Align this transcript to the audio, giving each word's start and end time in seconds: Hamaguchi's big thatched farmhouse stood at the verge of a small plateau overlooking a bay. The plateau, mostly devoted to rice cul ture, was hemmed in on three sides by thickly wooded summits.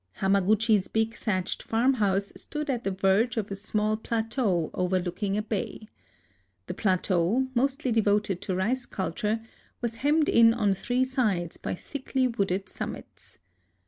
Hamaguchi's 0.17 0.87
big 0.87 1.15
thatched 1.15 1.61
farmhouse 1.61 2.33
stood 2.35 2.71
at 2.71 2.83
the 2.83 2.89
verge 2.89 3.37
of 3.37 3.51
a 3.51 3.55
small 3.55 3.95
plateau 3.97 4.71
overlooking 4.73 5.37
a 5.37 5.43
bay. 5.43 5.85
The 6.65 6.73
plateau, 6.73 7.49
mostly 7.53 7.91
devoted 7.91 8.41
to 8.41 8.55
rice 8.55 8.87
cul 8.87 9.11
ture, 9.11 9.41
was 9.79 9.97
hemmed 9.97 10.27
in 10.27 10.55
on 10.55 10.73
three 10.73 11.03
sides 11.03 11.57
by 11.57 11.75
thickly 11.75 12.27
wooded 12.27 12.67
summits. 12.67 13.37